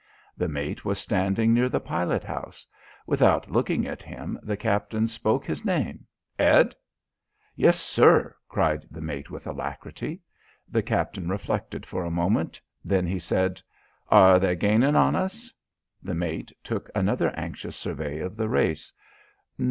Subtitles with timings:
[0.35, 2.65] The mate was standing near the pilot house.
[3.05, 6.07] Without looking at him, the captain spoke his name.
[6.39, 6.73] "Ed!"
[7.55, 10.21] "Yes, sir," cried the mate with alacrity.
[10.67, 12.59] The captain reflected for a moment.
[12.83, 13.61] Then he said:
[14.09, 15.53] "Are they gainin' on us?"
[16.01, 18.91] The mate took another anxious survey of the race.